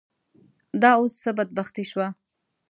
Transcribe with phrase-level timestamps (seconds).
[0.81, 2.07] دا اوس څه بدبختي شوه.